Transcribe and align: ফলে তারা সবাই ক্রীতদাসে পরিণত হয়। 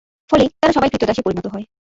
ফলে 0.29 0.43
তারা 0.53 0.73
সবাই 0.73 0.89
ক্রীতদাসে 0.91 1.25
পরিণত 1.25 1.45
হয়। 1.53 1.65